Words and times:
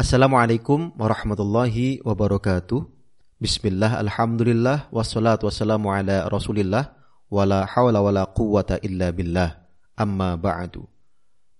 Assalamualaikum 0.00 0.96
warahmatullahi 0.96 2.00
wabarakatuh. 2.00 2.88
Bismillah, 3.36 4.00
alhamdulillah, 4.00 4.88
wassalatu 4.88 5.44
wassalamu 5.44 5.92
ala 5.92 6.24
rasulillah, 6.24 6.96
wala 7.28 7.68
hawla 7.68 8.00
wala 8.00 8.24
quwata 8.24 8.80
illa 8.80 9.12
billah, 9.12 9.60
amma 9.92 10.40
ba'du. 10.40 10.88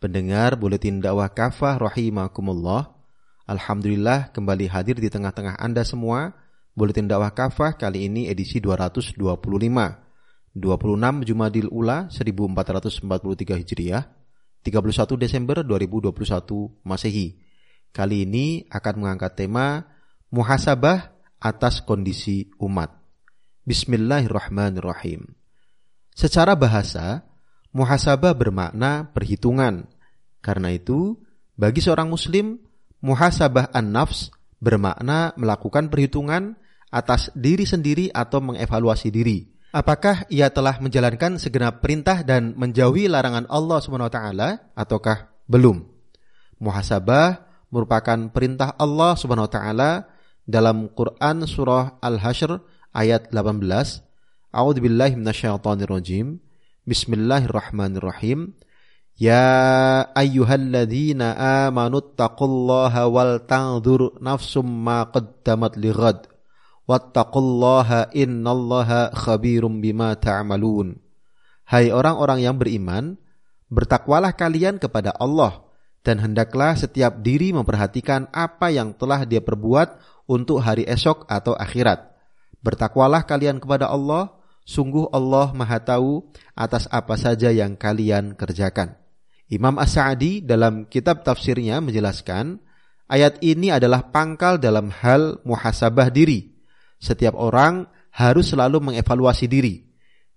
Pendengar 0.01 0.57
Buletin 0.57 1.05
Dakwah 1.05 1.29
Kafah 1.29 1.85
rahimakumullah. 1.85 2.89
Alhamdulillah 3.45 4.33
kembali 4.33 4.73
hadir 4.73 4.97
di 4.97 5.13
tengah-tengah 5.13 5.61
Anda 5.61 5.85
semua. 5.85 6.33
Buletin 6.73 7.13
Dakwah 7.13 7.37
Kafah 7.37 7.77
kali 7.77 8.09
ini 8.09 8.25
edisi 8.25 8.57
225. 8.57 9.21
26 9.21 11.29
Jumadil 11.29 11.69
Ula 11.69 12.09
1443 12.09 13.05
Hijriah, 13.61 14.09
31 14.65 15.21
Desember 15.21 15.61
2021 15.61 16.89
Masehi. 16.89 17.50
Kali 17.91 18.23
ini 18.23 18.71
akan 18.71 19.03
mengangkat 19.03 19.35
tema 19.35 19.83
muhasabah 20.31 21.11
atas 21.43 21.83
kondisi 21.83 22.47
umat. 22.63 22.95
Bismillahirrahmanirrahim. 23.67 25.27
Secara 26.15 26.55
bahasa, 26.55 27.27
muhasabah 27.75 28.31
bermakna 28.39 29.11
perhitungan. 29.11 29.91
Karena 30.39 30.71
itu, 30.71 31.19
bagi 31.59 31.83
seorang 31.83 32.07
muslim, 32.07 32.63
muhasabah 33.03 33.75
an-nafs 33.75 34.31
bermakna 34.63 35.35
melakukan 35.35 35.91
perhitungan 35.91 36.55
atas 36.95 37.35
diri 37.35 37.67
sendiri 37.67 38.07
atau 38.15 38.39
mengevaluasi 38.39 39.11
diri. 39.11 39.51
Apakah 39.75 40.31
ia 40.31 40.47
telah 40.55 40.79
menjalankan 40.79 41.43
segenap 41.43 41.83
perintah 41.83 42.23
dan 42.23 42.55
menjauhi 42.55 43.11
larangan 43.11 43.51
Allah 43.51 43.83
SWT 43.83 44.19
ataukah 44.79 45.31
belum? 45.51 45.91
Muhasabah 46.63 47.50
merupakan 47.71 48.29
perintah 48.35 48.75
Allah 48.77 49.15
Subhanahu 49.15 49.47
wa 49.47 49.55
taala 49.55 49.91
dalam 50.45 50.91
Quran 50.91 51.47
surah 51.47 52.03
Al-Hasyr 52.03 52.59
ayat 52.91 53.31
18. 53.31 54.03
A'udzubillahi 54.51 55.15
minasyaitonirrajim. 55.15 56.43
Bismillahirrahmanirrahim. 56.83 58.59
Ya 59.15 60.03
ayyuhalladzina 60.19 61.39
amanu 61.71 62.03
taqullaha 62.03 63.07
wal 63.07 63.39
tanzur 63.47 64.19
nafsum 64.19 64.67
ma 64.67 65.07
qaddamat 65.07 65.79
lighad. 65.79 66.27
Wattaqullaha 66.91 68.11
innallaha 68.11 69.15
khabirum 69.15 69.79
bima 69.79 70.19
ta'malun. 70.19 70.99
Hai 71.63 71.95
orang-orang 71.95 72.43
yang 72.43 72.59
beriman, 72.59 73.15
bertakwalah 73.71 74.35
kalian 74.35 74.83
kepada 74.83 75.15
Allah 75.15 75.70
dan 76.01 76.17
hendaklah 76.21 76.73
setiap 76.77 77.21
diri 77.21 77.53
memperhatikan 77.53 78.29
apa 78.33 78.73
yang 78.73 78.97
telah 78.97 79.29
dia 79.29 79.45
perbuat 79.45 80.01
untuk 80.31 80.65
hari 80.65 80.89
esok 80.89 81.29
atau 81.29 81.53
akhirat. 81.53 82.09
Bertakwalah 82.61 83.25
kalian 83.25 83.61
kepada 83.61 83.89
Allah, 83.89 84.33
sungguh 84.65 85.09
Allah 85.13 85.53
Maha 85.53 85.81
Tahu 85.81 86.25
atas 86.57 86.89
apa 86.89 87.17
saja 87.17 87.53
yang 87.53 87.77
kalian 87.77 88.37
kerjakan. 88.37 88.97
Imam 89.51 89.77
As-Sa'di 89.83 90.47
dalam 90.47 90.87
kitab 90.87 91.27
tafsirnya 91.27 91.83
menjelaskan, 91.83 92.63
ayat 93.11 93.43
ini 93.43 93.75
adalah 93.75 94.09
pangkal 94.15 94.63
dalam 94.63 94.95
hal 94.95 95.43
muhasabah 95.43 96.09
diri. 96.15 96.55
Setiap 97.03 97.35
orang 97.35 97.89
harus 98.15 98.55
selalu 98.55 98.93
mengevaluasi 98.93 99.51
diri. 99.51 99.91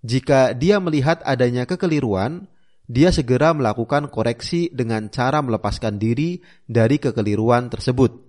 Jika 0.04 0.52
dia 0.52 0.82
melihat 0.82 1.22
adanya 1.22 1.64
kekeliruan, 1.64 2.50
dia 2.84 3.08
segera 3.08 3.56
melakukan 3.56 4.12
koreksi 4.12 4.68
dengan 4.68 5.08
cara 5.08 5.40
melepaskan 5.40 5.96
diri 5.96 6.44
dari 6.68 7.00
kekeliruan 7.00 7.72
tersebut. 7.72 8.20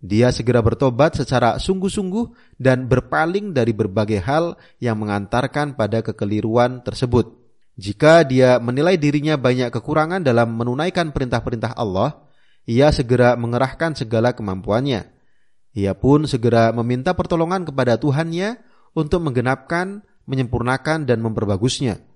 Dia 0.00 0.32
segera 0.32 0.64
bertobat 0.64 1.18
secara 1.18 1.60
sungguh-sungguh 1.60 2.56
dan 2.56 2.88
berpaling 2.88 3.52
dari 3.52 3.76
berbagai 3.76 4.24
hal 4.24 4.56
yang 4.80 4.96
mengantarkan 4.96 5.76
pada 5.76 6.00
kekeliruan 6.00 6.80
tersebut. 6.80 7.36
Jika 7.76 8.24
dia 8.24 8.56
menilai 8.56 8.96
dirinya 8.96 9.36
banyak 9.36 9.68
kekurangan 9.68 10.24
dalam 10.24 10.56
menunaikan 10.56 11.12
perintah-perintah 11.12 11.76
Allah, 11.76 12.24
ia 12.64 12.88
segera 12.92 13.36
mengerahkan 13.36 13.92
segala 13.92 14.32
kemampuannya. 14.32 15.04
Ia 15.76 15.92
pun 15.94 16.24
segera 16.24 16.72
meminta 16.72 17.12
pertolongan 17.12 17.68
kepada 17.68 18.00
Tuhannya 18.00 18.58
untuk 18.96 19.22
menggenapkan, 19.22 20.02
menyempurnakan, 20.26 21.06
dan 21.06 21.18
memperbagusnya. 21.22 22.09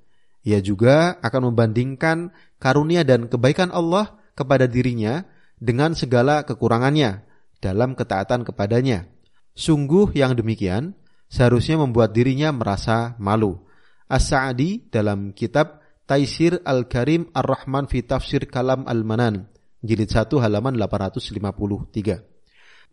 Ia 0.44 0.60
juga 0.60 1.16
akan 1.24 1.52
membandingkan 1.52 2.30
karunia 2.60 3.02
dan 3.02 3.32
kebaikan 3.32 3.72
Allah 3.72 4.20
kepada 4.36 4.68
dirinya 4.68 5.24
dengan 5.56 5.96
segala 5.96 6.44
kekurangannya 6.44 7.24
dalam 7.64 7.96
ketaatan 7.96 8.44
kepadanya. 8.44 9.08
Sungguh 9.56 10.12
yang 10.12 10.36
demikian 10.36 10.92
seharusnya 11.32 11.80
membuat 11.80 12.12
dirinya 12.12 12.52
merasa 12.52 13.16
malu. 13.16 13.64
As-Sa'di 14.04 14.92
dalam 14.92 15.32
kitab 15.32 15.80
Taisir 16.04 16.60
Al-Karim 16.60 17.32
Ar-Rahman 17.32 17.88
fi 17.88 18.04
Tafsir 18.04 18.44
Kalam 18.44 18.84
Al-Manan 18.84 19.48
jilid 19.84 20.08
1 20.08 20.28
halaman 20.40 20.76
853. 20.80 22.24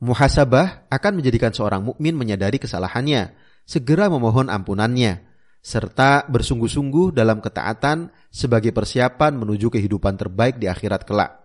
Muhasabah 0.03 0.91
akan 0.91 1.11
menjadikan 1.16 1.56
seorang 1.56 1.84
mukmin 1.88 2.17
menyadari 2.19 2.59
kesalahannya, 2.59 3.31
segera 3.63 4.11
memohon 4.11 4.51
ampunannya, 4.51 5.23
serta 5.61 6.25
bersungguh-sungguh 6.25 7.13
dalam 7.13 7.38
ketaatan 7.38 8.09
sebagai 8.33 8.73
persiapan 8.73 9.38
menuju 9.38 9.69
kehidupan 9.69 10.17
terbaik 10.17 10.57
di 10.57 10.66
akhirat 10.66 11.05
kelak. 11.05 11.38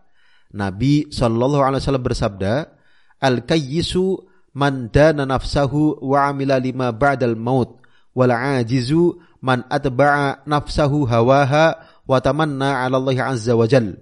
Nabi 0.57 1.13
Shallallahu 1.13 1.63
Alaihi 1.63 1.85
Wasallam 1.85 2.07
bersabda, 2.07 2.53
al 3.21 3.45
kayyisu 3.45 4.25
man 4.57 4.89
dana 4.89 5.29
nafsahu 5.29 6.01
wa 6.01 6.33
amila 6.33 6.57
lima 6.57 6.89
ba'dal 6.97 7.37
maut 7.37 7.85
wal 8.17 8.33
ajizu 8.33 9.21
man 9.45 9.69
atba'a 9.69 10.49
nafsahu 10.49 11.05
hawaha 11.05 11.77
wa 12.09 12.17
tamanna 12.25 12.81
'ala 12.81 12.97
Allah 12.97 13.37
azza 13.37 13.53
wa 13.53 13.69
jal. 13.69 14.01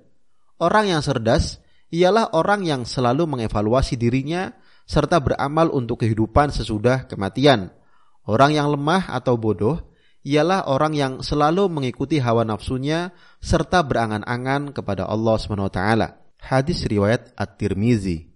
Orang 0.63 0.87
yang 0.87 1.03
cerdas 1.03 1.59
ialah 1.91 2.39
orang 2.39 2.63
yang 2.63 2.87
selalu 2.87 3.27
mengevaluasi 3.27 3.99
dirinya 3.99 4.55
serta 4.87 5.19
beramal 5.19 5.75
untuk 5.75 6.07
kehidupan 6.07 6.55
sesudah 6.55 7.11
kematian. 7.11 7.75
Orang 8.25 8.55
yang 8.55 8.71
lemah 8.71 9.11
atau 9.11 9.35
bodoh 9.35 9.94
ialah 10.25 10.73
orang 10.73 10.97
yang 10.97 11.13
selalu 11.21 11.69
mengikuti 11.69 12.17
hawa 12.17 12.49
nafsunya 12.49 13.13
serta 13.45 13.85
berangan-angan 13.85 14.73
kepada 14.73 15.05
Allah 15.05 15.37
SWT. 15.37 15.81
Hadis 16.41 16.89
riwayat 16.89 17.37
At-Tirmizi. 17.37 18.33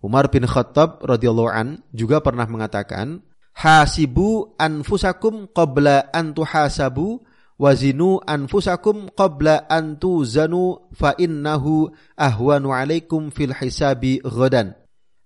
Umar 0.00 0.32
bin 0.32 0.48
Khattab 0.48 1.04
radhiyallahu 1.04 1.52
an 1.52 1.84
juga 1.92 2.24
pernah 2.24 2.48
mengatakan, 2.48 3.20
"Hasibu 3.52 4.56
anfusakum 4.56 5.48
qabla 5.52 6.08
an 6.12 6.32
tuhasabu 6.32 7.24
wazinu 7.56 8.20
anfusakum 8.24 9.08
qabla 9.12 9.68
an 9.68 9.96
tuzanu 9.96 10.88
fa 10.92 11.16
innahu 11.16 11.88
ahwanu 12.16 12.72
alaikum 12.72 13.28
fil 13.32 13.56
hisabi 13.56 14.24
ghadan." 14.24 14.76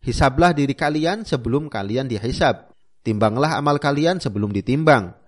Hisablah 0.01 0.55
diri 0.57 0.75
kalian 0.75 1.27
sebelum 1.27 1.69
kalian 1.71 2.09
dihisab. 2.09 2.73
Timbanglah 3.05 3.59
amal 3.59 3.77
kalian 3.83 4.23
sebelum 4.23 4.55
ditimbang 4.55 5.20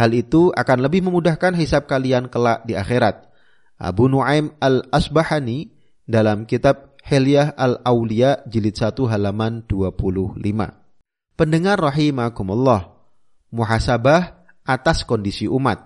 Hal 0.00 0.16
itu 0.16 0.48
akan 0.56 0.88
lebih 0.88 1.04
memudahkan 1.04 1.52
hisab 1.60 1.84
kalian 1.84 2.32
kelak 2.32 2.64
di 2.64 2.72
akhirat. 2.72 3.28
Abu 3.76 4.08
Nuaim 4.08 4.48
al-Asbahani 4.56 5.76
dalam 6.08 6.48
kitab 6.48 6.96
Hilyah 7.04 7.52
al-Aulia 7.52 8.40
jilid 8.48 8.80
1 8.80 8.96
halaman 8.96 9.60
25. 9.68 10.40
Pendengar 11.36 11.76
rahimakumullah, 11.84 12.96
muhasabah 13.52 14.40
atas 14.64 15.04
kondisi 15.04 15.44
umat. 15.44 15.84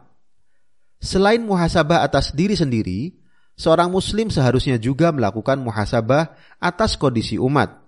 Selain 1.02 1.42
muhasabah 1.42 2.06
atas 2.06 2.30
diri 2.38 2.54
sendiri, 2.54 3.18
seorang 3.58 3.90
muslim 3.90 4.30
seharusnya 4.30 4.78
juga 4.78 5.10
melakukan 5.10 5.58
muhasabah 5.58 6.38
atas 6.62 6.94
kondisi 6.94 7.34
umat. 7.34 7.82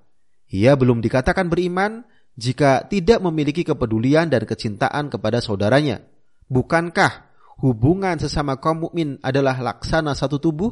Ia 0.51 0.75
belum 0.75 0.99
dikatakan 1.07 1.47
beriman 1.47 2.03
jika 2.35 2.83
tidak 2.91 3.23
memiliki 3.23 3.63
kepedulian 3.63 4.27
dan 4.27 4.43
kecintaan 4.43 5.07
kepada 5.07 5.39
saudaranya. 5.39 6.16
Bukankah 6.47 7.27
hubungan 7.59 8.21
sesama 8.23 8.59
kaum 8.63 8.87
mukmin 8.87 9.19
adalah 9.19 9.59
laksana 9.59 10.15
satu 10.15 10.39
tubuh? 10.39 10.71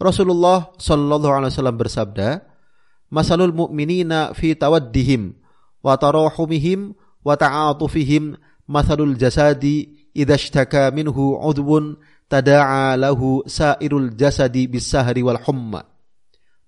Rasulullah 0.00 0.72
Shallallahu 0.80 1.34
alaihi 1.40 1.52
wasallam 1.52 1.76
bersabda, 1.76 2.28
"Masalul 3.12 3.52
mu'minina 3.52 4.32
fi 4.32 4.56
tawaddihim 4.56 5.36
wa 5.84 5.96
tarahumihim 5.96 6.96
wa 7.20 7.36
ta'atufihim 7.36 8.36
masalul 8.64 9.16
jasadi 9.16 10.08
idza 10.16 10.36
ishtaka 10.40 10.88
minhu 10.92 11.36
'udwun 11.36 12.00
tada'a 12.28 12.96
lahu 12.96 13.44
sairul 13.44 14.12
jasadi 14.16 14.68
bis-sahri 14.68 15.20
wal 15.20 15.40
humma." 15.40 15.84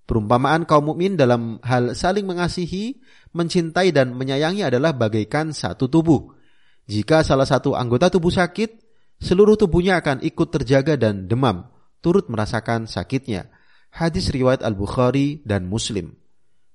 Perumpamaan 0.03 0.67
kaum 0.67 0.93
mukmin 0.93 1.15
dalam 1.15 1.63
hal 1.63 1.95
saling 1.95 2.27
mengasihi, 2.27 2.99
mencintai 3.31 3.95
dan 3.95 4.13
menyayangi 4.13 4.61
adalah 4.61 4.91
bagaikan 4.91 5.55
satu 5.55 5.87
tubuh. 5.87 6.42
Jika 6.83 7.23
salah 7.23 7.47
satu 7.47 7.79
anggota 7.79 8.11
tubuh 8.11 8.31
sakit, 8.31 8.75
seluruh 9.23 9.55
tubuhnya 9.55 10.03
akan 10.03 10.19
ikut 10.19 10.51
terjaga 10.51 10.99
dan 10.99 11.31
demam, 11.31 11.71
turut 12.03 12.27
merasakan 12.27 12.85
sakitnya. 12.85 13.47
Hadis 13.93 14.33
riwayat 14.33 14.65
Al-Bukhari 14.65 15.45
dan 15.47 15.69
Muslim. 15.69 16.17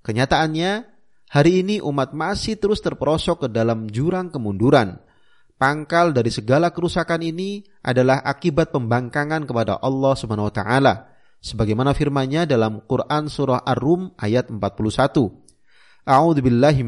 Kenyataannya, 0.07 0.87
hari 1.29 1.61
ini 1.61 1.83
umat 1.85 2.17
masih 2.17 2.57
terus 2.57 2.81
terperosok 2.81 3.45
ke 3.45 3.49
dalam 3.53 3.91
jurang 3.91 4.33
kemunduran. 4.33 4.97
Pangkal 5.59 6.15
dari 6.15 6.31
segala 6.31 6.71
kerusakan 6.71 7.19
ini 7.21 7.67
adalah 7.83 8.23
akibat 8.23 8.71
pembangkangan 8.71 9.43
kepada 9.43 9.83
Allah 9.83 10.15
Subhanahu 10.15 10.55
sebagaimana 11.43 11.95
firman-Nya 11.95 12.47
dalam 12.47 12.83
Quran 12.87 13.27
surah 13.27 13.67
Ar-Rum 13.67 14.15
ayat 14.19 14.51
41. 14.55 15.29
A'udzu 16.07 16.41
billahi 16.41 16.83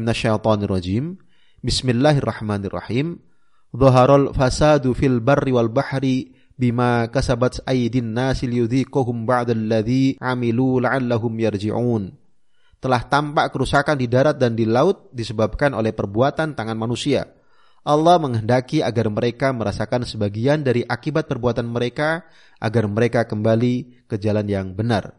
rajim. 0.65 1.19
Bismillahirrahmanirrahim. 1.61 3.21
Dhaharal 3.69 4.33
fasadu 4.33 4.97
fil 4.97 5.21
barri 5.21 5.53
wal 5.53 5.69
bahri 5.69 6.33
bima 6.57 7.05
kasabat 7.05 7.61
aydin 7.69 8.17
nasi 8.17 8.49
liyudhiqahum 8.49 9.29
ba'dalladzi 9.29 10.17
amilu 10.17 10.81
la'allahum 10.81 11.29
yarji'un. 11.37 12.17
Telah 12.81 13.01
tampak 13.05 13.53
kerusakan 13.53 13.93
di 13.93 14.09
darat 14.09 14.41
dan 14.41 14.57
di 14.57 14.65
laut 14.65 15.13
disebabkan 15.13 15.77
oleh 15.77 15.93
perbuatan 15.93 16.57
tangan 16.57 16.73
manusia 16.73 17.29
Allah 17.81 18.17
menghendaki 18.21 18.81
agar 18.81 19.09
mereka 19.09 19.49
merasakan 19.53 20.01
sebagian 20.05 20.61
dari 20.61 20.85
akibat 20.85 21.25
perbuatan 21.25 21.65
mereka 21.65 22.25
agar 22.61 22.85
mereka 22.85 23.29
kembali 23.29 24.05
ke 24.05 24.21
jalan 24.21 24.45
yang 24.45 24.73
benar. 24.77 25.17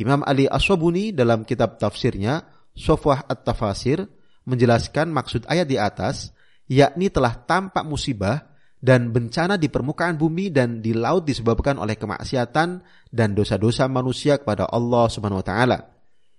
Imam 0.00 0.20
Ali 0.24 0.44
Asobuni 0.44 1.12
dalam 1.16 1.48
kitab 1.48 1.80
tafsirnya 1.80 2.44
Sofwah 2.76 3.24
At-Tafasir 3.24 4.04
menjelaskan 4.48 5.12
maksud 5.12 5.44
ayat 5.44 5.68
di 5.68 5.76
atas 5.76 6.32
yakni 6.68 7.12
telah 7.12 7.36
tampak 7.36 7.84
musibah 7.84 8.48
dan 8.78 9.10
bencana 9.10 9.58
di 9.58 9.66
permukaan 9.66 10.14
bumi 10.14 10.54
dan 10.54 10.78
di 10.78 10.94
laut 10.94 11.26
disebabkan 11.26 11.76
oleh 11.82 11.98
kemaksiatan 11.98 12.80
dan 13.10 13.28
dosa-dosa 13.34 13.90
manusia 13.90 14.38
kepada 14.38 14.70
Allah 14.70 15.10
Subhanahu 15.10 15.42
wa 15.42 15.46
taala. 15.46 15.78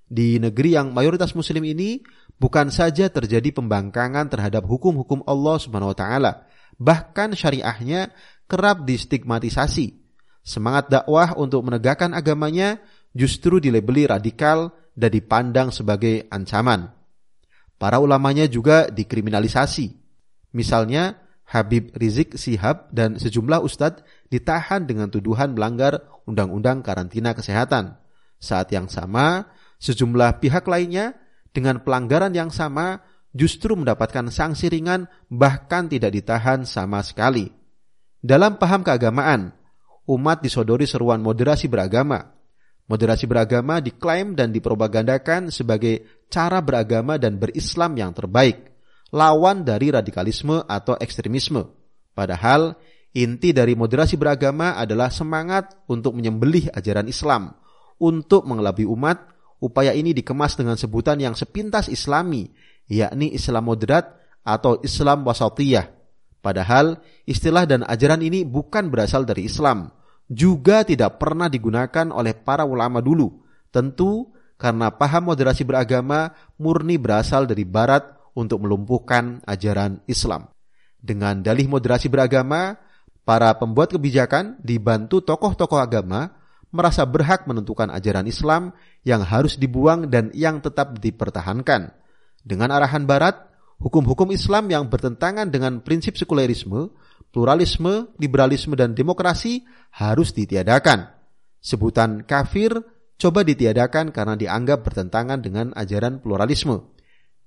Di 0.10 0.42
negeri 0.42 0.74
yang 0.74 0.90
mayoritas 0.96 1.38
muslim 1.38 1.62
ini 1.68 2.02
bukan 2.40 2.74
saja 2.74 3.12
terjadi 3.12 3.54
pembangkangan 3.54 4.32
terhadap 4.32 4.66
hukum-hukum 4.66 5.22
Allah 5.28 5.62
Subhanahu 5.62 5.94
wa 5.94 5.98
taala, 5.98 6.32
bahkan 6.80 7.36
syariahnya 7.36 8.10
kerap 8.50 8.88
distigmatisasi. 8.88 10.00
Semangat 10.42 10.90
dakwah 10.90 11.38
untuk 11.38 11.62
menegakkan 11.62 12.16
agamanya 12.16 12.82
justru 13.14 13.62
dilebeli 13.62 14.10
radikal 14.10 14.74
dan 14.98 15.12
dipandang 15.14 15.70
sebagai 15.70 16.26
ancaman. 16.32 16.99
Para 17.80 18.04
ulamanya 18.04 18.44
juga 18.46 18.92
dikriminalisasi. 18.92 19.96
Misalnya, 20.52 21.16
Habib 21.48 21.96
Rizik 21.98 22.38
Sihab 22.38 22.92
dan 22.94 23.18
sejumlah 23.18 23.64
ustadz 23.66 24.06
ditahan 24.30 24.86
dengan 24.86 25.10
tuduhan 25.10 25.58
melanggar 25.58 26.06
undang-undang 26.30 26.86
karantina 26.86 27.34
kesehatan. 27.34 27.98
Saat 28.38 28.70
yang 28.70 28.86
sama, 28.92 29.50
sejumlah 29.82 30.44
pihak 30.44 30.68
lainnya 30.70 31.18
dengan 31.50 31.82
pelanggaran 31.82 32.36
yang 32.36 32.54
sama 32.54 33.02
justru 33.34 33.74
mendapatkan 33.74 34.30
sanksi 34.30 34.70
ringan 34.70 35.10
bahkan 35.32 35.90
tidak 35.90 36.14
ditahan 36.14 36.70
sama 36.70 37.02
sekali. 37.02 37.50
Dalam 38.20 38.60
paham 38.60 38.84
keagamaan, 38.84 39.56
umat 40.06 40.44
disodori 40.44 40.84
seruan 40.86 41.24
moderasi 41.24 41.66
beragama. 41.72 42.39
Moderasi 42.90 43.30
beragama 43.30 43.78
diklaim 43.86 44.34
dan 44.34 44.50
dipropagandakan 44.50 45.54
sebagai 45.54 46.26
cara 46.26 46.58
beragama 46.58 47.22
dan 47.22 47.38
berislam 47.38 47.94
yang 47.94 48.18
terbaik, 48.18 48.74
lawan 49.14 49.62
dari 49.62 49.94
radikalisme 49.94 50.66
atau 50.66 50.98
ekstremisme. 50.98 51.70
Padahal 52.18 52.74
inti 53.14 53.54
dari 53.54 53.78
moderasi 53.78 54.18
beragama 54.18 54.74
adalah 54.74 55.14
semangat 55.14 55.78
untuk 55.86 56.18
menyembelih 56.18 56.74
ajaran 56.74 57.06
Islam, 57.06 57.54
untuk 58.02 58.50
mengelabui 58.50 58.90
umat, 58.90 59.22
upaya 59.62 59.94
ini 59.94 60.10
dikemas 60.18 60.58
dengan 60.58 60.74
sebutan 60.74 61.22
yang 61.22 61.38
sepintas 61.38 61.94
islami, 61.94 62.50
yakni 62.90 63.38
Islam 63.38 63.70
moderat 63.70 64.18
atau 64.42 64.82
Islam 64.82 65.30
wasatiyah. 65.30 65.94
Padahal 66.42 66.98
istilah 67.30 67.70
dan 67.70 67.86
ajaran 67.86 68.26
ini 68.26 68.50
bukan 68.50 68.90
berasal 68.90 69.30
dari 69.30 69.46
Islam, 69.46 69.94
juga 70.30 70.86
tidak 70.86 71.18
pernah 71.18 71.50
digunakan 71.50 72.14
oleh 72.14 72.38
para 72.38 72.64
ulama 72.64 73.02
dulu. 73.02 73.42
Tentu 73.74 74.30
karena 74.62 74.94
paham 74.94 75.34
moderasi 75.34 75.66
beragama 75.66 76.32
murni 76.62 77.02
berasal 77.02 77.50
dari 77.50 77.66
barat 77.66 78.06
untuk 78.38 78.62
melumpuhkan 78.62 79.42
ajaran 79.50 80.06
Islam. 80.06 80.48
Dengan 81.02 81.42
dalih 81.42 81.66
moderasi 81.66 82.12
beragama, 82.12 82.78
para 83.26 83.50
pembuat 83.58 83.90
kebijakan 83.94 84.62
dibantu 84.62 85.26
tokoh-tokoh 85.26 85.80
agama 85.82 86.38
merasa 86.70 87.02
berhak 87.06 87.50
menentukan 87.50 87.90
ajaran 87.90 88.30
Islam 88.30 88.76
yang 89.02 89.26
harus 89.26 89.58
dibuang 89.58 90.12
dan 90.12 90.30
yang 90.38 90.62
tetap 90.62 91.02
dipertahankan. 91.02 91.90
Dengan 92.46 92.70
arahan 92.70 93.10
Barat, 93.10 93.50
hukum-hukum 93.82 94.30
Islam 94.30 94.70
yang 94.70 94.86
bertentangan 94.86 95.50
dengan 95.50 95.82
prinsip 95.82 96.20
sekulerisme, 96.20 96.94
pluralisme, 97.30 98.14
liberalisme, 98.18 98.74
dan 98.74 98.98
demokrasi 98.98 99.66
harus 99.96 100.34
ditiadakan. 100.34 101.10
Sebutan 101.60 102.24
kafir 102.24 102.72
coba 103.20 103.44
ditiadakan 103.44 104.16
karena 104.16 104.40
dianggap 104.40 104.82
bertentangan 104.82 105.44
dengan 105.44 105.76
ajaran 105.76 106.24
pluralisme. 106.24 106.96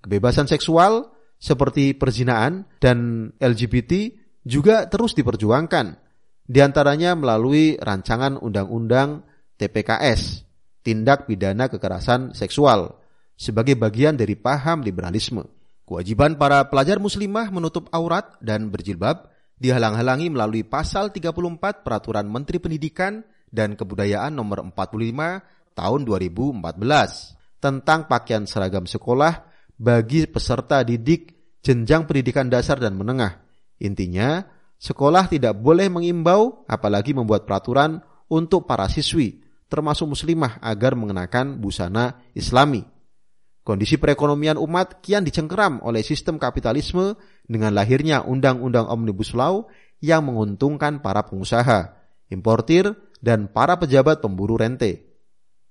Kebebasan 0.05 0.47
seksual 0.51 1.11
seperti 1.41 1.97
perzinaan 1.97 2.69
dan 2.79 3.31
LGBT 3.41 4.13
juga 4.45 4.87
terus 4.87 5.17
diperjuangkan 5.17 6.03
di 6.43 6.61
antaranya 6.61 7.17
melalui 7.17 7.81
rancangan 7.81 8.37
undang-undang 8.37 9.25
TPKS, 9.57 10.45
tindak 10.85 11.25
pidana 11.25 11.73
kekerasan 11.73 12.37
seksual, 12.37 13.01
sebagai 13.41 13.79
bagian 13.79 14.21
dari 14.21 14.37
paham 14.37 14.85
liberalisme. 14.85 15.49
Kewajiban 15.89 16.37
para 16.37 16.61
pelajar 16.69 17.01
muslimah 17.01 17.49
menutup 17.49 17.89
aurat 17.95 18.37
dan 18.45 18.69
berjilbab 18.69 19.32
dihalang-halangi 19.63 20.35
melalui 20.35 20.67
pasal 20.67 21.15
34 21.15 21.87
Peraturan 21.87 22.27
Menteri 22.27 22.59
Pendidikan 22.59 23.23
dan 23.47 23.79
Kebudayaan 23.79 24.35
nomor 24.35 24.67
45 24.67 25.79
tahun 25.79 26.01
2014 26.03 27.63
tentang 27.63 28.11
pakaian 28.11 28.43
seragam 28.43 28.91
sekolah 28.91 29.47
bagi 29.79 30.27
peserta 30.27 30.83
didik 30.83 31.57
jenjang 31.63 32.11
pendidikan 32.11 32.51
dasar 32.51 32.83
dan 32.83 32.99
menengah. 32.99 33.39
Intinya, 33.79 34.43
Sekolah 34.83 35.31
tidak 35.31 35.63
boleh 35.63 35.87
mengimbau, 35.87 36.67
apalagi 36.67 37.15
membuat 37.15 37.47
peraturan 37.47 38.03
untuk 38.27 38.67
para 38.67 38.91
siswi, 38.91 39.39
termasuk 39.71 40.11
muslimah, 40.11 40.59
agar 40.59 40.99
mengenakan 40.99 41.63
busana 41.63 42.19
islami. 42.35 42.83
Kondisi 43.63 43.95
perekonomian 43.95 44.59
umat 44.59 44.99
kian 45.03 45.23
dicengkeram 45.23 45.79
oleh 45.87 46.03
sistem 46.03 46.39
kapitalisme 46.39 47.15
dengan 47.47 47.71
lahirnya 47.71 48.27
Undang-Undang 48.27 48.91
Omnibus 48.91 49.39
Law 49.39 49.71
yang 50.03 50.27
menguntungkan 50.27 50.99
para 50.99 51.23
pengusaha, 51.23 51.95
importir, 52.27 52.91
dan 53.23 53.47
para 53.47 53.79
pejabat 53.79 54.19
pemburu 54.19 54.59
rente. 54.59 55.07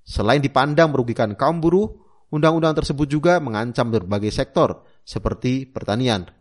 Selain 0.07 0.39
dipandang 0.39 0.95
merugikan 0.95 1.35
kaum 1.35 1.59
buruh, 1.59 1.99
undang-undang 2.31 2.79
tersebut 2.79 3.11
juga 3.11 3.43
mengancam 3.43 3.91
berbagai 3.91 4.31
sektor 4.31 4.87
seperti 5.03 5.67
pertanian, 5.67 6.31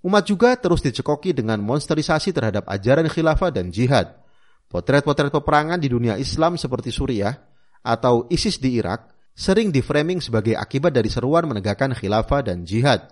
Umat 0.00 0.24
juga 0.24 0.56
terus 0.56 0.80
dicekoki 0.80 1.36
dengan 1.36 1.60
monsterisasi 1.60 2.32
terhadap 2.32 2.64
ajaran 2.72 3.04
khilafah 3.04 3.52
dan 3.52 3.68
jihad. 3.68 4.16
Potret-potret 4.64 5.28
peperangan 5.28 5.76
di 5.76 5.92
dunia 5.92 6.16
Islam 6.16 6.56
seperti 6.56 6.88
Suriah 6.88 7.36
atau 7.84 8.24
ISIS 8.32 8.56
di 8.56 8.80
Irak 8.80 9.09
sering 9.36 9.72
diframing 9.72 10.18
sebagai 10.18 10.56
akibat 10.58 10.94
dari 10.94 11.08
seruan 11.08 11.48
menegakkan 11.48 11.96
khilafah 11.96 12.44
dan 12.46 12.66
jihad. 12.66 13.08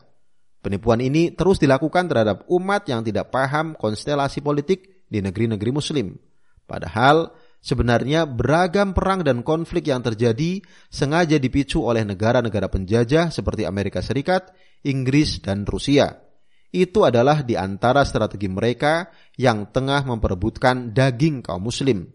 Penipuan 0.58 0.98
ini 0.98 1.30
terus 1.32 1.62
dilakukan 1.62 2.10
terhadap 2.10 2.44
umat 2.50 2.84
yang 2.90 3.06
tidak 3.06 3.30
paham 3.30 3.78
konstelasi 3.78 4.42
politik 4.42 5.06
di 5.06 5.22
negeri-negeri 5.22 5.70
muslim. 5.70 6.18
Padahal 6.66 7.32
sebenarnya 7.62 8.26
beragam 8.26 8.92
perang 8.92 9.22
dan 9.24 9.46
konflik 9.46 9.88
yang 9.88 10.02
terjadi 10.02 10.60
sengaja 10.90 11.38
dipicu 11.38 11.86
oleh 11.86 12.02
negara-negara 12.02 12.66
penjajah 12.68 13.30
seperti 13.30 13.64
Amerika 13.64 14.02
Serikat, 14.02 14.50
Inggris, 14.82 15.40
dan 15.40 15.64
Rusia 15.64 16.28
itu 16.68 17.00
adalah 17.04 17.40
di 17.40 17.56
antara 17.56 18.04
strategi 18.04 18.44
mereka 18.48 19.08
yang 19.40 19.72
tengah 19.72 20.04
memperebutkan 20.04 20.92
daging 20.92 21.40
kaum 21.40 21.64
muslim. 21.64 22.12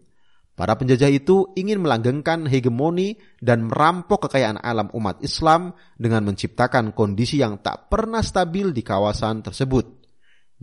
Para 0.54 0.78
penjajah 0.78 1.10
itu 1.10 1.50
ingin 1.58 1.82
melanggengkan 1.82 2.46
hegemoni 2.46 3.18
dan 3.42 3.66
merampok 3.66 4.30
kekayaan 4.30 4.62
alam 4.62 4.86
umat 4.94 5.18
Islam 5.18 5.74
dengan 5.98 6.22
menciptakan 6.22 6.94
kondisi 6.94 7.42
yang 7.42 7.58
tak 7.58 7.90
pernah 7.90 8.22
stabil 8.22 8.70
di 8.70 8.86
kawasan 8.86 9.42
tersebut. 9.42 10.06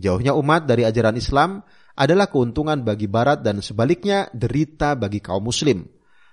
Jauhnya 0.00 0.32
umat 0.32 0.64
dari 0.64 0.88
ajaran 0.88 1.20
Islam 1.20 1.60
adalah 1.92 2.32
keuntungan 2.32 2.80
bagi 2.80 3.04
Barat 3.04 3.44
dan 3.44 3.60
sebaliknya 3.60 4.32
derita 4.32 4.96
bagi 4.96 5.20
kaum 5.20 5.44
muslim. 5.44 5.84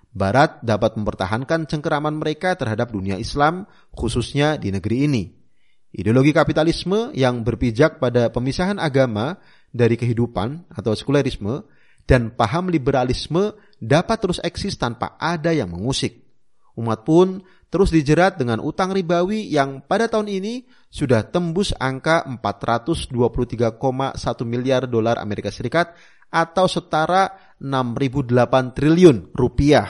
Barat 0.09 0.63
dapat 0.63 0.95
mempertahankan 0.95 1.67
cengkeraman 1.67 2.15
mereka 2.15 2.55
terhadap 2.55 2.95
dunia 2.95 3.19
Islam, 3.19 3.67
khususnya 3.91 4.55
di 4.55 4.71
negeri 4.71 5.05
ini. 5.05 5.23
Ideologi 5.91 6.31
kapitalisme 6.31 7.11
yang 7.11 7.43
berpijak 7.43 7.99
pada 7.99 8.31
pemisahan 8.31 8.79
agama 8.79 9.37
dari 9.69 9.99
kehidupan 9.99 10.69
atau 10.73 10.95
sekulerisme 10.95 11.67
dan 12.09 12.33
paham 12.33 12.73
liberalisme 12.73 13.53
dapat 13.77 14.17
terus 14.17 14.41
eksis 14.41 14.81
tanpa 14.81 15.13
ada 15.21 15.53
yang 15.53 15.69
mengusik. 15.69 16.25
Umat 16.73 17.05
pun 17.05 17.45
terus 17.69 17.93
dijerat 17.93 18.41
dengan 18.41 18.57
utang 18.65 18.89
ribawi 18.89 19.45
yang 19.45 19.85
pada 19.85 20.09
tahun 20.09 20.25
ini 20.25 20.65
sudah 20.89 21.29
tembus 21.29 21.69
angka 21.77 22.25
423,1 22.25 23.13
miliar 24.49 24.89
dolar 24.89 25.21
Amerika 25.21 25.53
Serikat 25.53 25.93
atau 26.33 26.65
setara 26.65 27.53
6.008 27.61 28.73
triliun 28.73 29.29
rupiah. 29.37 29.85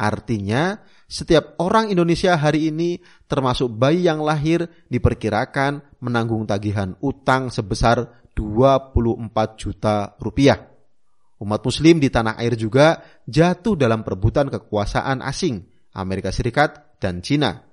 Artinya, 0.00 0.80
setiap 1.04 1.60
orang 1.60 1.92
Indonesia 1.92 2.40
hari 2.40 2.72
ini 2.72 3.04
termasuk 3.28 3.68
bayi 3.68 4.08
yang 4.08 4.24
lahir 4.24 4.64
diperkirakan 4.88 6.00
menanggung 6.00 6.48
tagihan 6.48 6.96
utang 7.04 7.52
sebesar 7.52 8.24
24 8.32 9.60
juta 9.60 10.16
rupiah. 10.16 10.69
Umat 11.40 11.64
muslim 11.64 11.96
di 11.96 12.12
tanah 12.12 12.36
air 12.36 12.52
juga 12.52 13.00
jatuh 13.24 13.72
dalam 13.72 14.04
perebutan 14.04 14.52
kekuasaan 14.52 15.24
asing, 15.24 15.64
Amerika 15.96 16.28
Serikat 16.28 17.00
dan 17.00 17.24
Cina. 17.24 17.64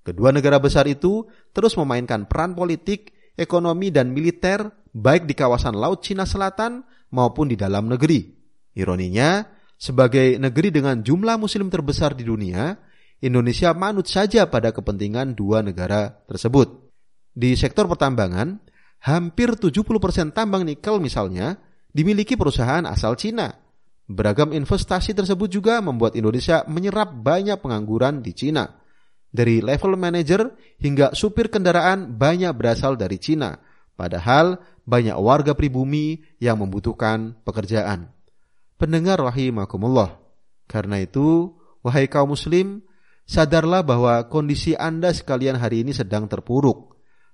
Kedua 0.00 0.32
negara 0.32 0.56
besar 0.56 0.88
itu 0.88 1.28
terus 1.52 1.76
memainkan 1.76 2.24
peran 2.24 2.56
politik, 2.56 3.12
ekonomi, 3.36 3.92
dan 3.92 4.16
militer 4.16 4.72
baik 4.96 5.28
di 5.28 5.36
kawasan 5.36 5.76
Laut 5.76 6.00
Cina 6.00 6.24
Selatan 6.24 6.80
maupun 7.12 7.52
di 7.52 7.60
dalam 7.60 7.92
negeri. 7.92 8.24
Ironinya, 8.72 9.44
sebagai 9.76 10.40
negeri 10.40 10.72
dengan 10.72 11.04
jumlah 11.04 11.36
muslim 11.36 11.68
terbesar 11.68 12.16
di 12.16 12.24
dunia, 12.24 12.72
Indonesia 13.20 13.76
manut 13.76 14.08
saja 14.08 14.48
pada 14.48 14.72
kepentingan 14.72 15.36
dua 15.36 15.60
negara 15.60 16.24
tersebut. 16.24 16.88
Di 17.36 17.52
sektor 17.52 17.84
pertambangan, 17.84 18.56
hampir 19.04 19.60
70% 19.60 20.32
tambang 20.32 20.64
nikel 20.64 20.96
misalnya 21.04 21.60
dimiliki 21.90 22.38
perusahaan 22.38 22.86
asal 22.86 23.14
Cina. 23.18 23.50
Beragam 24.10 24.50
investasi 24.50 25.14
tersebut 25.14 25.46
juga 25.46 25.78
membuat 25.78 26.18
Indonesia 26.18 26.66
menyerap 26.66 27.14
banyak 27.14 27.62
pengangguran 27.62 28.26
di 28.26 28.34
Cina. 28.34 28.66
Dari 29.30 29.62
level 29.62 29.94
manajer 29.94 30.50
hingga 30.82 31.14
supir 31.14 31.46
kendaraan 31.46 32.18
banyak 32.18 32.50
berasal 32.50 32.98
dari 32.98 33.22
Cina. 33.22 33.54
Padahal 33.94 34.58
banyak 34.82 35.14
warga 35.14 35.54
pribumi 35.54 36.26
yang 36.42 36.58
membutuhkan 36.58 37.38
pekerjaan. 37.46 38.10
Pendengar 38.74 39.22
rahimakumullah. 39.22 40.18
Karena 40.66 40.98
itu, 40.98 41.54
wahai 41.86 42.10
kaum 42.10 42.34
muslim, 42.34 42.82
sadarlah 43.30 43.86
bahwa 43.86 44.26
kondisi 44.26 44.74
Anda 44.74 45.14
sekalian 45.14 45.54
hari 45.54 45.86
ini 45.86 45.94
sedang 45.94 46.26
terpuruk. 46.26 46.89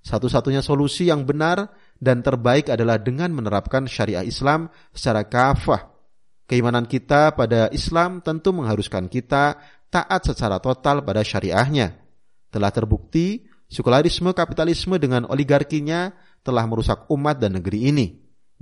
Satu-satunya 0.06 0.62
solusi 0.62 1.10
yang 1.10 1.26
benar 1.26 1.66
dan 1.98 2.22
terbaik 2.22 2.70
adalah 2.70 3.02
dengan 3.02 3.34
menerapkan 3.34 3.90
syariah 3.90 4.22
Islam 4.22 4.70
secara 4.94 5.26
kafah. 5.26 5.90
Keimanan 6.46 6.86
kita 6.86 7.34
pada 7.34 7.66
Islam 7.74 8.22
tentu 8.22 8.54
mengharuskan 8.54 9.10
kita 9.10 9.58
taat 9.90 10.22
secara 10.22 10.62
total 10.62 11.02
pada 11.02 11.26
syariahnya. 11.26 11.98
Telah 12.54 12.70
terbukti, 12.70 13.50
sekularisme 13.66 14.30
kapitalisme 14.30 14.94
dengan 15.02 15.26
oligarkinya 15.26 16.14
telah 16.46 16.62
merusak 16.70 17.10
umat 17.10 17.42
dan 17.42 17.58
negeri 17.58 17.90
ini. 17.90 18.06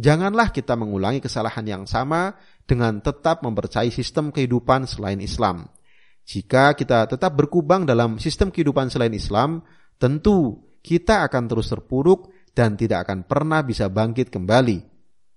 Janganlah 0.01 0.49
kita 0.49 0.81
mengulangi 0.81 1.21
kesalahan 1.21 1.69
yang 1.69 1.85
sama 1.85 2.33
dengan 2.65 3.05
tetap 3.05 3.45
mempercayai 3.45 3.93
sistem 3.93 4.33
kehidupan 4.33 4.89
selain 4.89 5.21
Islam. 5.21 5.69
Jika 6.25 6.73
kita 6.73 7.05
tetap 7.05 7.37
berkubang 7.37 7.85
dalam 7.85 8.17
sistem 8.17 8.49
kehidupan 8.49 8.89
selain 8.89 9.13
Islam, 9.13 9.61
tentu 10.01 10.73
kita 10.85 11.25
akan 11.25 11.49
terus 11.49 11.73
terpuruk 11.73 12.29
dan 12.53 12.77
tidak 12.77 13.09
akan 13.09 13.25
pernah 13.25 13.65
bisa 13.65 13.89
bangkit 13.89 14.29
kembali. 14.29 14.85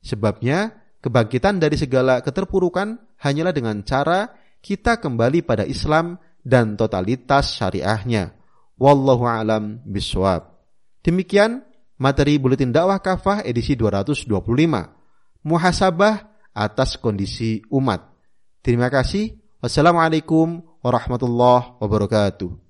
Sebabnya, 0.04 0.76
kebangkitan 1.00 1.58
dari 1.64 1.80
segala 1.80 2.20
keterpurukan 2.20 3.16
hanyalah 3.24 3.56
dengan 3.56 3.80
cara 3.88 4.28
kita 4.60 5.00
kembali 5.00 5.48
pada 5.48 5.64
Islam 5.64 6.20
dan 6.44 6.76
totalitas 6.76 7.56
syariahnya. 7.56 8.36
Wallahu 8.78 9.26
alam 9.26 9.82
biswab. 9.88 10.54
Demikian 11.02 11.64
materi 11.98 12.38
buletin 12.38 12.76
dakwah 12.76 13.00
kafah 13.00 13.42
edisi 13.42 13.74
225. 13.74 14.30
Muhasabah 15.48 16.16
atas 16.52 17.00
kondisi 17.00 17.64
umat. 17.72 18.04
Terima 18.62 18.92
kasih. 18.92 19.40
Wassalamualaikum 19.64 20.62
warahmatullahi 20.84 21.80
wabarakatuh. 21.82 22.67